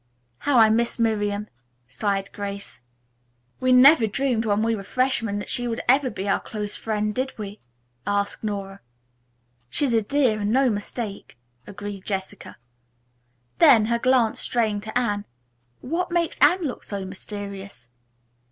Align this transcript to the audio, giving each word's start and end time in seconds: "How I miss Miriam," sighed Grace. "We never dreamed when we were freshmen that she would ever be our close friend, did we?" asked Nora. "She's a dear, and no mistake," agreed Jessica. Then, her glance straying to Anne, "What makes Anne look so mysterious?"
"How 0.39 0.57
I 0.57 0.71
miss 0.71 0.97
Miriam," 0.97 1.47
sighed 1.87 2.31
Grace. 2.33 2.79
"We 3.59 3.71
never 3.71 4.07
dreamed 4.07 4.45
when 4.45 4.63
we 4.63 4.75
were 4.75 4.81
freshmen 4.81 5.37
that 5.37 5.47
she 5.51 5.67
would 5.67 5.81
ever 5.87 6.09
be 6.09 6.27
our 6.27 6.39
close 6.39 6.75
friend, 6.75 7.13
did 7.13 7.37
we?" 7.37 7.59
asked 8.07 8.43
Nora. 8.43 8.79
"She's 9.69 9.93
a 9.93 10.01
dear, 10.01 10.39
and 10.39 10.51
no 10.51 10.71
mistake," 10.71 11.37
agreed 11.67 12.03
Jessica. 12.03 12.57
Then, 13.59 13.85
her 13.93 13.99
glance 13.99 14.39
straying 14.39 14.81
to 14.81 14.97
Anne, 14.97 15.25
"What 15.81 16.09
makes 16.11 16.39
Anne 16.39 16.63
look 16.63 16.83
so 16.83 17.05
mysterious?" 17.05 17.87